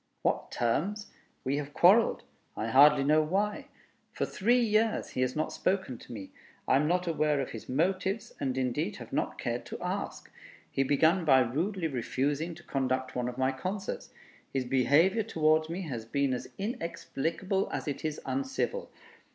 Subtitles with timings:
[0.23, 1.11] "What terms?
[1.43, 2.23] We have quarreled.
[2.57, 3.67] I hardly know why.
[4.11, 6.31] For three years he has not spoken to me.
[6.67, 10.31] I am not aware of his motives, and indeed have not cared to ask.
[10.71, 14.09] He began by rudely refusing to conduct one of my concerts.
[14.51, 18.89] His behavior towards me has been as inexplicable as it is uncivil.